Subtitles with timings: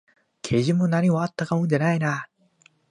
[0.41, 2.27] 基準も何もあったもんじゃないな